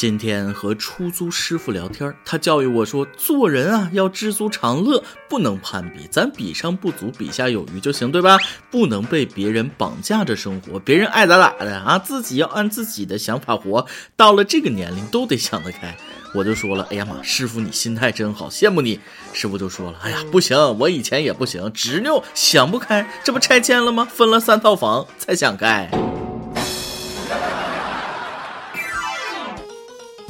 [0.00, 8.38] 今天和出租师傅聊天，他教育我说，做人啊要知足常乐，不能攀比，咱比上不足，比下有余就行，对吧？
[8.70, 13.84] 不能被别人绑架着生活，别人爱咋咋的啊，自己要按自己的想法活。
[14.16, 15.94] 到了这个年龄，都得想得开。
[16.32, 18.98] 我就说了，哎呀妈，师傅你心态真好，羡慕你。
[19.34, 24.08] 师傅就说了，哎呀，不行，我以前也不行，执拗，想不开，这不拆迁了吗？
[24.10, 25.90] 分了三套房才想开。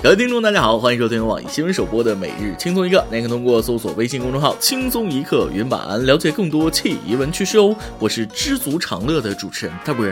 [0.03, 7.77] 各位听众，大家好，欢迎收听网易新闻首播的《每日轻松一刻》，您可通过搜索微信公众号“轻松一刻”云版了解更多奇闻趣事哦。
[7.99, 10.07] 我是知足常乐的主持人大波。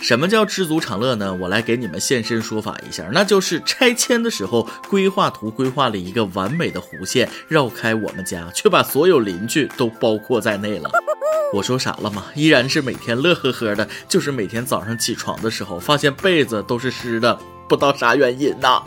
[0.00, 1.32] 什么叫知足常乐呢？
[1.40, 10.90] 我来给你们现身说法一下，那就是拆迁的时候，规划图规划了一个完美的弧线，绕开我们家，却把所有邻居都包括在内了。
[11.54, 12.24] 我说啥了吗？
[12.34, 17.38] 依然是每天乐呵呵的，就是每天早上起床的时候，发现被子都是湿的。
[17.68, 18.82] 不知道啥原因呐，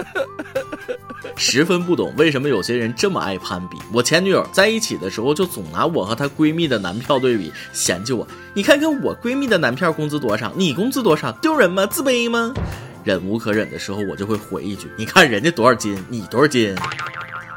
[1.36, 3.78] 十分不懂为什么有些人这么爱攀比。
[3.94, 8.28] 我前女友在一起的时候，就总拿我和她闺蜜的男票对比，嫌弃我。
[8.54, 11.86] 你看看我闺蜜的男票工资多少，你工资多少，丢人吗？
[11.86, 12.54] 自卑吗？
[13.04, 16.76] 忍无可忍的时候，我就会回一句：你看人家多少斤，你多少斤。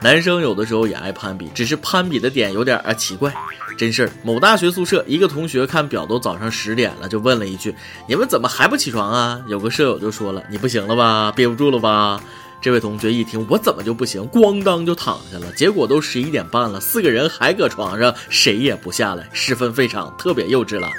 [0.04, 3.32] 男生有的时候也爱攀比，只是攀比的点有点啊奇怪。
[3.78, 7.74] 真事儿，某大学宿舍一个同学看表都早上十点了，就问了一句
[8.06, 11.32] ：“你们怎么还不起床啊？”有个舍友就说了：“你不行了吧？
[11.32, 12.22] 憋不住了吧？”
[12.60, 14.28] 这位同学一听，我怎么就不行？
[14.28, 15.50] 咣当就躺下了。
[15.52, 20.90] 结果都十一点半了，四个人还搁床上，谁也不下来，十分非常，特别幼稚了。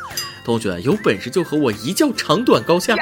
[0.43, 2.95] 同学有本事就和我一较长短高下。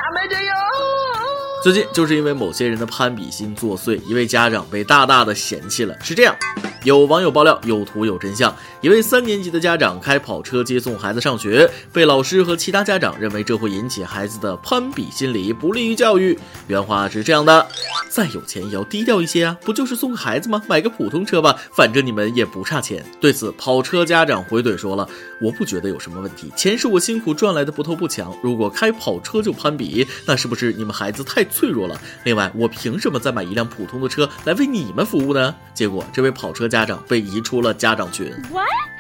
[1.64, 5.96] 最近就是因为某些人的攀比心作祟，一位家长被大大的嫌弃了。
[6.04, 6.36] 是这样。
[6.84, 8.54] 有网友爆料，有图有真相。
[8.82, 16.38] 一位三年级的家长开跑车接送孩子上学，被老师和其他家长认为这会引起孩子的攀比心理，不利于教育。
[16.68, 17.66] 原话是这样的：
[18.10, 20.62] 再有钱也要低调一些啊，不就是送孩子吗？
[20.68, 23.02] 买个普通车吧，反正你们也不差钱。
[23.22, 25.08] 对此，跑车家长回怼说了：
[25.40, 28.38] 我不觉得有什么问题，钱是我辛苦赚来的，不偷不抢。
[28.44, 31.96] 如果开跑车就攀比，那是不是你们孩子太脆弱了？
[32.26, 35.56] 另外，我凭什么再买一辆普通的车来为你们服务呢？
[35.74, 36.64] 结果，这位跑车。
[36.74, 38.34] 家长被移出了家长群，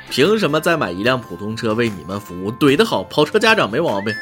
[0.07, 2.51] 凭什么再买一辆普通车为你们服务？
[2.51, 4.13] 怼得好，跑车家长没毛病。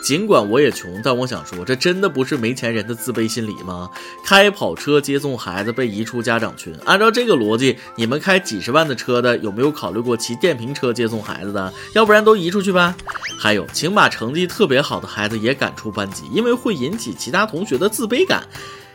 [0.00, 3.90] 尽管我也穷，但我想说，这真的不是没钱人的自卑心理吗？
[4.24, 11.72] 开跑车接送孩子被移出家长群，按照这个逻辑，你们开几十万的车的有没有考虑过骑电瓶车接送孩子的？
[11.94, 12.94] 要不然都移出去吧。
[13.44, 18.42] 还有，请把成绩特别好的孩子也赶出班级，因为会引起其他同学的自卑感。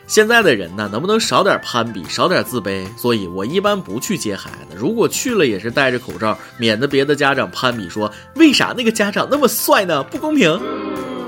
[0.08, 2.84] 现在的人呢，能不能少点攀比，少点自卑？
[2.96, 10.02] 所以我一般不去接孩子，如果去了，也是戴着口罩，免得别的家长攀比说为啥那个家长那么帅呢？
[10.02, 10.60] 不公平。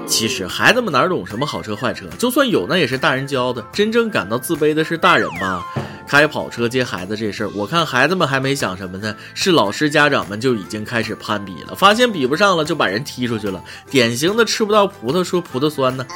[0.06, 3.64] 其实孩子们哪懂什么好车坏车，就算有，那也是大人教的。
[3.72, 5.64] 真正感到自卑的是大人吧？
[6.06, 13.62] 开跑车接孩子这事儿，我看孩子们还没想什么呢，是老师家长们就已经开始攀比了，发现比不上了，就把人踢出去了。
[13.90, 16.06] 典型的吃不到葡萄说葡萄酸呢。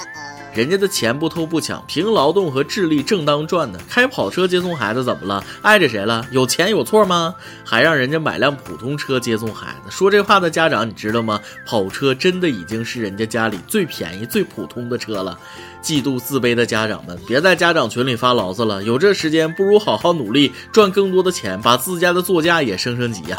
[0.56, 3.78] 人家的钱不偷不抢，凭劳动和智力正当赚的。
[3.90, 5.44] 开跑车接送孩子怎么了？
[5.60, 6.26] 碍着谁了？
[6.30, 7.34] 有钱有错吗？
[7.62, 9.90] 还让人家买辆普通车接送孩子？
[9.90, 11.38] 说这话的家长你知道吗？
[11.66, 15.38] 跑车真的已经是人家家里最便宜、最普通的车了。
[15.82, 18.82] 嫉妒自卑的家长们，别在家长群里发牢骚了。
[18.82, 23.36] 有这时间，不如好好努力赚更多的钱，把自家的座驾也升升级呀。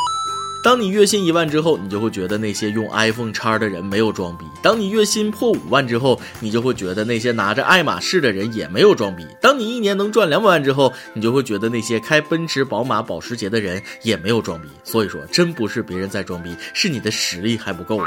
[0.64, 14.68] 当你月薪一万之后，你就会觉得那些用 iPhone 叉的人没有装逼；当你月薪破五万之后，你就会觉得那些拿着爱马仕的人也没有装逼；当你一年能赚两百万之后，你就会觉得那些开奔驰、宝马、保时捷的人也没有装逼。
[14.84, 18.02] 所以说，真不是别人在装逼，是你的实力还不够。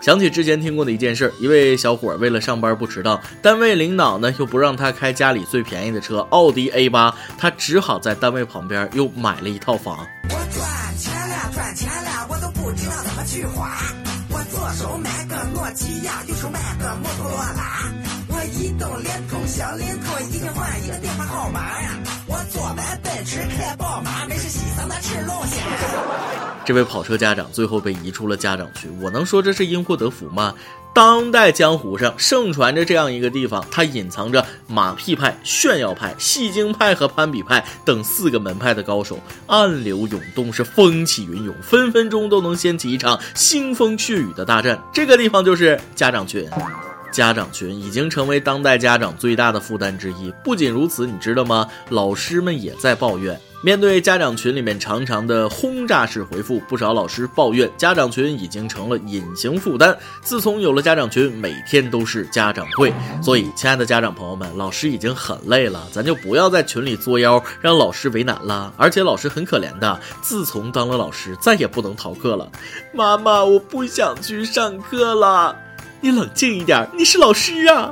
[0.00, 10.06] 想起之前听过的一件事，一位小伙为了上班不迟到，单位领导呢又不让他开家里最便宜的车奥迪 A 八，他只好在单位旁边又买了一套房。
[11.56, 13.78] 赚钱了，我都不知道怎么去花。
[14.28, 17.90] 我左手买个诺基亚，右手买个摩托罗拉。
[18.28, 21.92] 我移动、联通、小灵通，一天换一个电话号码呀。
[22.26, 25.62] 我坐完奔驰，开宝马，没事西藏的吃龙虾。
[26.66, 30.52] 这位跑车家长最后被移出了家长群，我能说这是因祸得福吗？
[30.96, 44.82] 当代江湖上盛传着这样一个地方，它隐藏着马屁派、炫耀派、戏精派和攀比派等四个门派的高手，暗流涌动，是风起云涌，分分钟都能掀起一场腥风血雨的大战。
[44.90, 46.48] 这个地方就是家长群。
[47.12, 50.32] 家长群已经成为当代家长最大的负担之一。
[50.42, 51.68] 不仅如此，你知道吗？
[51.90, 53.38] 老师们也在抱怨。
[53.66, 59.98] 面对家长群里面长长的轰炸式回复，不少老师抱怨家长群已经成了隐形负担。
[60.22, 62.94] 自从有了家长群，每天都是家长会。
[63.20, 68.72] 所以，亲爱的家长朋友们，老师已经很累了，咱就不要在群里作妖，让老师为难了。
[68.76, 72.48] 而且，老师很可怜的，自从当了老师，再也不能逃课了。
[72.94, 75.56] 妈妈，我不想去上课了。
[76.06, 77.90] 你冷静一点，你是老师啊！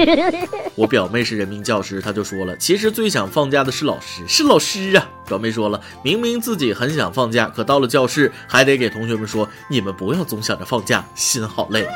[0.74, 5.06] 我表妹是人民教师，她就说了，其实最想放假的是老师，是老师啊！
[5.28, 11.86] 表妹说了，明明自己很想放假，可到了教室还得给同学们说，你们不要总想着放假，心好累。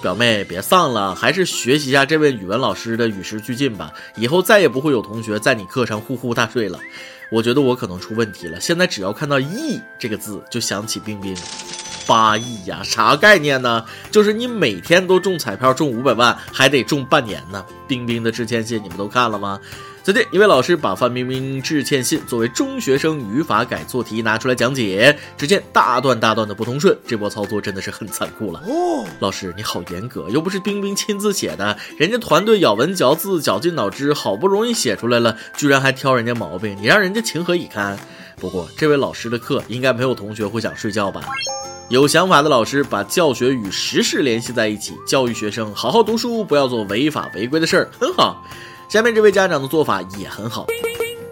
[0.00, 6.78] 表妹别丧了，还是学习一下这位语文老师的与时俱进吧，以后再也不会有同学在你课上呼呼大睡了。
[7.30, 11.36] 我觉得我可能出问题了，现在只要看到“亿”这个字，就想起冰冰。
[12.06, 13.84] 八亿呀，啥概念呢？
[14.10, 17.64] 就是你每天都中彩票中五百万，还得中半年呢。
[17.86, 19.60] 冰冰的致歉信你们都看了吗？
[20.02, 28.60] 最近一位老师把范冰冰致歉信作为中学生语法改错题拿出来讲解，只见大段大段的不通顺，这波操作真的是很残酷了。
[28.66, 37.96] 哦，老师你好严格，又不是冰冰亲自写的，人家团队咬文嚼字绞尽脑汁，好不容易写出来了，居然还挑人家毛病，你让人家情何以堪？
[38.40, 41.20] 不过这位老师的课应该没有同学会想睡觉吧？
[41.92, 48.42] 有想法的老师把教学与时事联系在一起，教育学生好好读书，不要做违法违规的事儿，很好。
[48.88, 50.66] 下面这位家长的做法也很好。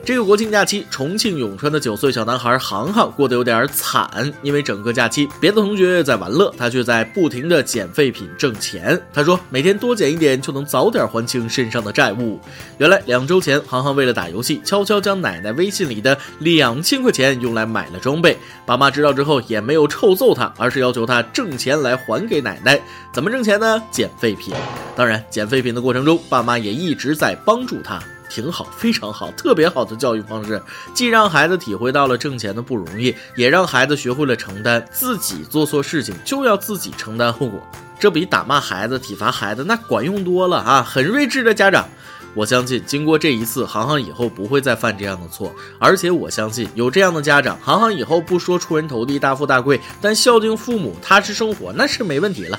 [0.03, 9.01] 这个国庆假期，重庆永川的九岁小男孩航航过得有点惨，因为整个假期别的同学在玩乐，他却在不停的捡废品挣钱。
[9.13, 12.41] 他说每天多捡一点就能早点还清身上的债务。
[12.79, 18.37] 原来两周前，航航为了打游戏，悄悄将奶奶微信里的两千块钱用来买了装备。
[18.67, 22.81] 爸妈知道之后也没有臭揍他，而是要求他挣钱来还给奶奶。
[23.13, 23.81] 怎么挣钱呢？
[23.93, 24.55] 捡废品。
[24.97, 28.03] 当然，捡废品的过程中，爸妈也一直在帮助他。
[28.31, 30.63] 挺好，非常好，特别好的教育方式，
[30.95, 37.61] 既让孩子体会到了挣钱的不容易，也让孩子学会了承担，自己做错事情就要自己承担后果。
[37.99, 40.83] 这比打骂孩子、体罚孩子那管用多了啊！
[40.83, 41.87] 很睿智的家长，
[42.33, 45.55] 我相信经过这一次，航航以后不会再犯这样的错。
[45.79, 52.57] 而且我相信有这样的家长，航航以后不说出人头地、大富大贵，但孝敬父母、踏实生活那是没问题了。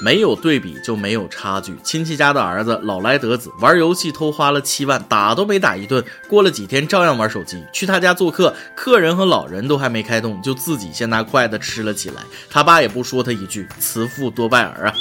[0.00, 1.76] 没有对比就没有差距。
[1.82, 7.62] 亲戚家的儿子老来得子，玩游戏偷花了七万，打都没打一顿，过了几天照样玩手机。
[7.72, 12.22] 去他家做客，客人和老人都还没开动，就自己先拿筷子吃了起来。
[12.48, 14.94] 他爸也不说他一句，慈父多败儿啊。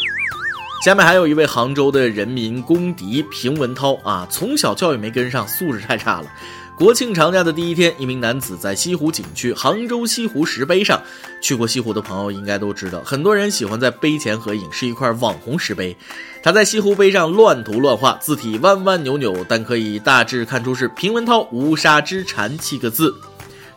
[0.86, 6.28] 下面还有一位杭州的人民公敌平文涛啊，从小教育没跟上，素质太差了。
[6.78, 11.02] 国庆长假的第一天，一名男子在西湖景区杭州西湖石碑上，
[11.42, 15.98] 去过西湖的朋友应该都知道，很多人喜欢在碑前合影，是一块网红石碑。
[16.44, 23.12] 他在西湖碑上乱涂乱画，字体弯弯扭扭，但可以大致看出是平文涛“无沙之蝉”七个字。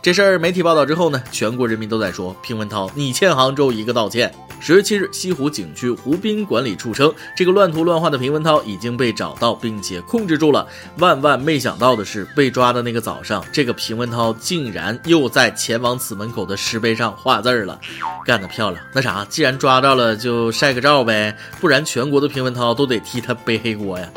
[0.01, 4.33] 这事儿媒体报道之后呢，全国人民都在说平文涛，你欠杭州一个道歉。
[4.59, 10.65] 十月七日，西湖景区湖滨管理处称，这个乱涂乱画的平文涛已经被找到，并且控制住了。
[10.97, 17.79] 万万没想到的是，被抓的那个早上，这个平文涛竟然又在前往此门口的石碑上画字儿了，
[18.25, 18.83] 干得漂亮！
[18.95, 24.09] 那啥，既然抓到了，就晒个照呗，不然全国的平文涛都得替他背黑锅呀。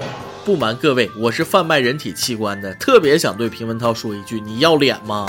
[0.47, 5.27] 不瞒各位，我是贩卖人体器官的，特别想对平文涛说一句：你要脸吗？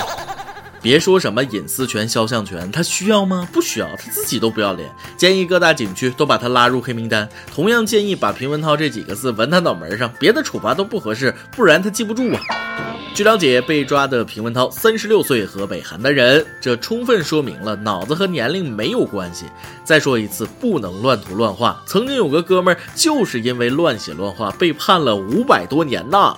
[0.85, 3.49] 别说什么隐私权、肖像权，他需要吗？
[3.51, 4.87] 不需要，他自己都不要脸。
[5.17, 7.27] 建议各大景区都把他拉入黑名单。
[7.51, 12.39] 同样建议把平文涛这几个字纹他脑门上，别的处罚都不合适，不然他记不住啊。
[13.15, 19.45] 据了解，被抓的平文涛三十六岁，河北邯郸人，这充分说明了脑子和年龄没有关系。
[19.83, 21.81] 再说一次，不能乱涂乱画。
[21.87, 26.37] 曾经有个哥们儿就是因为乱写乱画被判了五百多年呐。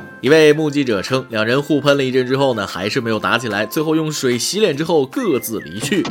[0.21, 6.05] 一位目击者称，两人互喷了一阵之后呢，还是没有打起来，最后用水洗脸之后各自离去。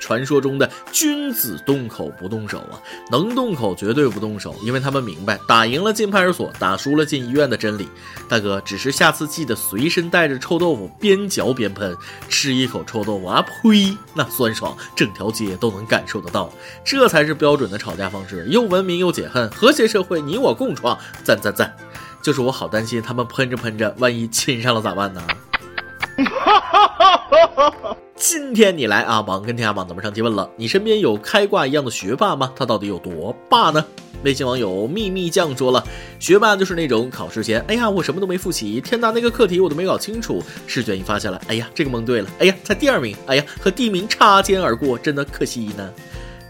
[0.00, 2.80] 传说中的君子动口不动手啊，
[3.10, 7.86] 能动口绝对不动手，因为他们明白打赢了进派出所，打输了进医院的真理。
[8.26, 11.94] 大哥，只是下次记得随身带着臭豆腐，边嚼边喷，
[12.30, 16.50] 吃一口臭豆腐啊，呸，那酸爽，整条街都能感受得到。
[16.82, 21.76] 这才是标准的吵架方式，又文明又解恨，和谐社会你我共创，赞赞赞！
[22.22, 25.22] 就是我好担心他们喷着喷着，万一亲上了咋办呢？
[28.14, 30.48] 今天你来啊，榜跟天下榜咱们上提问了？
[30.56, 32.52] 你身边有开挂一样的学霸吗？
[32.54, 33.84] 他到底有多霸呢？
[34.22, 35.84] 微信网友秘密酱说了，
[36.20, 45.90] 学霸就是那种考试前，哎呀，我什么都没复习，天哪，那个课题我都没搞清楚，试卷一发下来，哎呀，这个蒙对了，哎呀，才第二名，哎呀，和第一名擦肩而过，真的可惜呢。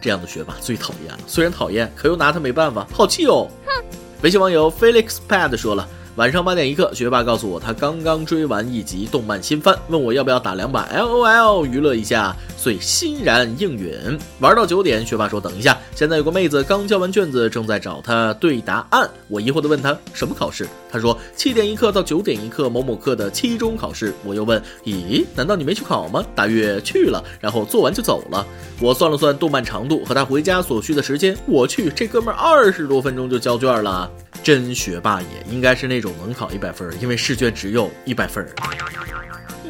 [0.02, 3.48] 这样的学霸最讨厌了，虽然讨厌，可又拿他没办法，好气哦。
[3.64, 4.01] 哼。
[4.22, 5.88] 微信网友 Felix Pad 说了。
[6.16, 13.96] 晚上八点一刻，学霸告诉我他刚刚追完一集动漫新番，问我要不要打两把 LOL 娱乐一下，遂欣然应允。
[14.38, 19.08] 玩到九点，学霸说等一下，现在有个妹子刚交完卷子，正在找他对答案。
[19.26, 24.12] 我疑惑的问他什么考试，他说七点一刻到九点一刻某某课的期中考试。
[24.22, 26.22] 我又问，咦，难道你没去考吗？
[26.34, 28.46] 大约去了，然后做完就走了。
[28.82, 34.10] 我算了算动漫长度和他回家所需的时间，我去，这哥们儿二十多分钟就交卷了。
[34.42, 38.46] 真学霸也应该是那种能考一百分，因为试卷只有一百分。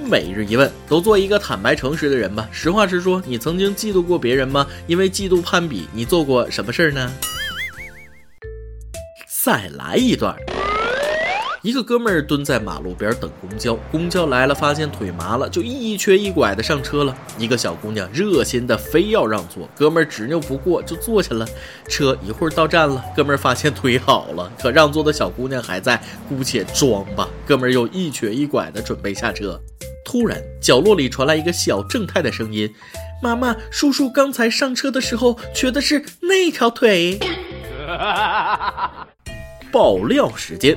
[0.09, 2.49] 每日一问，都做一个坦白诚实的人吧。
[2.50, 4.67] 实话实说，你曾经嫉妒过别人吗？
[4.87, 7.12] 因为嫉妒攀比，你做过什么事儿呢？
[9.45, 10.35] 再来一段。
[11.62, 17.16] 一个哥们儿蹲在马路边等公交，公交来了，发现腿麻了，就一瘸一拐的上车了。
[17.38, 21.47] 一个小姑娘热心的非要让座，哥们儿执拗不过，就坐下了。
[21.87, 27.28] 车一会儿到站了，哥们儿发现腿好了，可让座的小姑娘还在，姑且装吧。
[27.47, 29.61] 哥们儿又一瘸一拐的准备下车，
[30.04, 32.69] 突然角落里传来一个小正太的声音
[33.23, 37.21] ：“妈妈，叔叔刚才上车的时候瘸的是那条腿。”
[39.71, 40.76] 爆料时间。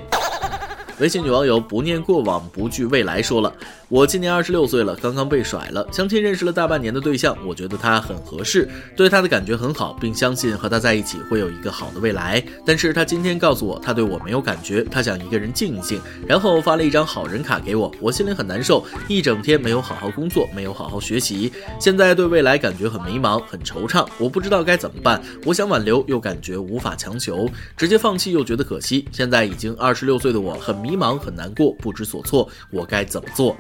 [1.00, 3.54] 微信女网友不念过往不惧未来说了。
[3.88, 5.88] 我今年二十六岁了，刚刚被甩了。
[5.92, 12.44] 相亲认识了大半年的对象，我觉得他很合适，对他的感觉很好，并相信和他在一起会有一个好的未来。
[12.66, 17.92] 但是他今天告诉我，他对我没有感觉，他想一个人静一静，然后发了一张好人卡给我。
[18.00, 24.08] 我心里很难受，一整天没有好好工作，没有好好学习，现在对未来感觉很迷茫，很惆怅。
[24.18, 27.48] 我不知道该怎么办，我想挽留，又感觉无法强求，
[27.78, 29.06] 直接放弃又觉得可惜。
[29.12, 33.58] 现在已经二十六岁的我，很迷茫，很难过，不知所措，我该怎么做？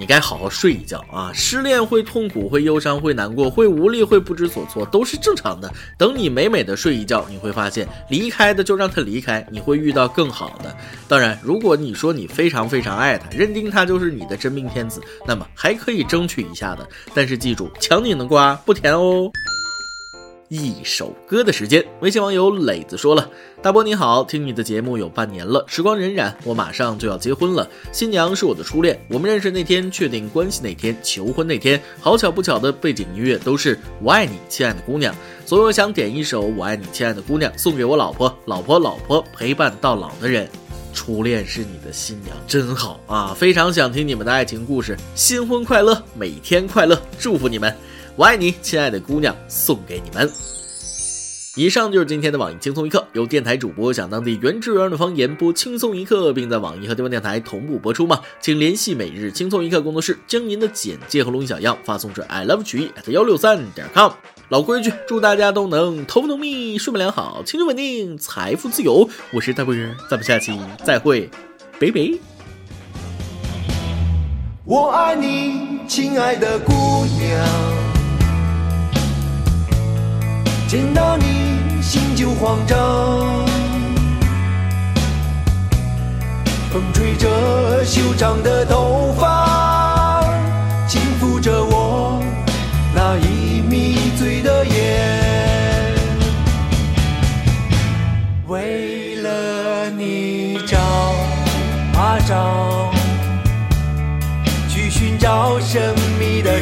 [0.00, 1.32] 你该好好睡一觉啊！
[1.34, 5.68] 失恋会痛苦，会忧伤，会难过，会无力，会不知所措，都是正常的。
[5.96, 10.76] 等你美美的睡一觉，你会发现，离开的就让他离开，你会遇到更好的。
[11.08, 16.88] 当然，如果你说你非常非常爱他，认定他就是你的真命天子，那么还可以争取一下的。
[17.12, 19.28] 但是记住，抢你的瓜不甜哦。
[20.48, 23.28] 一首歌的时间，微信网友磊子说了
[23.60, 27.68] ：“大波你好，听你的节目有半年了，时光荏苒，我马上就要结婚了。
[27.92, 35.14] 新娘是我的初恋，我们认识那天，确定关系那天，求婚那天，好巧不巧的背景音乐都是我爱你，亲爱的姑娘。
[35.44, 40.48] 所以我想点一首我爱你，亲爱的姑娘，送给我老婆，老婆，老婆，陪伴到老的人。
[40.94, 43.34] 初恋是你的新娘，真好啊！
[43.36, 47.72] 非常想听你们的爱情故事，新婚快乐，每天快乐，祝福你们。”
[48.18, 50.28] 我爱你，亲爱的姑娘，送给你们。
[51.54, 58.20] 以上就是今天的网易轻松一刻，由电台主播讲当地原汁原味的方言播轻松一刻，并在网易和地方电台同步播出吗？
[58.40, 64.10] 请联系每日轻松一刻工作室，将您的简介和录音小样发送至 i love 曲艺 at 幺六三点 com。
[64.48, 69.08] 老规矩，祝大家都能头发浓密，睡眠良好，情绪稳定，财富自由。
[69.30, 71.30] 我是大波儿，咱们下期再会，
[71.78, 72.18] 拜拜。
[74.64, 76.72] 我爱你，亲爱的姑
[77.20, 77.87] 娘。
[80.68, 82.76] 见到你心就慌张，
[86.70, 90.22] 风吹着修长的头发，
[90.86, 92.22] 轻抚着我
[92.94, 95.94] 那已迷醉的眼，
[98.46, 100.78] 为了你找
[101.98, 102.90] 啊找，
[104.68, 106.60] 去寻找神秘的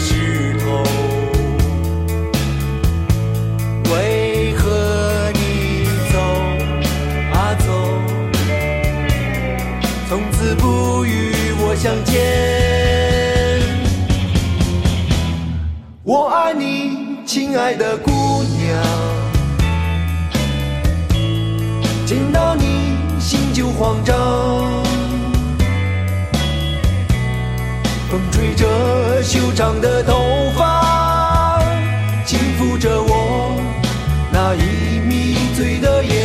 [34.59, 36.16] 你迷醉的眼